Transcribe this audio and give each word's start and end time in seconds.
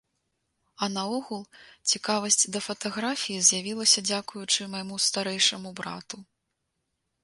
А 0.85 0.87
наогул, 0.93 1.43
цікавасць 1.91 2.47
да 2.57 2.63
фатаграфіі 2.69 3.45
з'явілася 3.51 4.07
дзякуючы 4.11 4.61
майму 4.77 4.95
старэйшаму 5.09 5.69
брату. 5.83 6.15